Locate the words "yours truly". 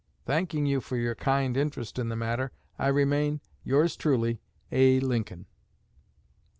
3.63-4.41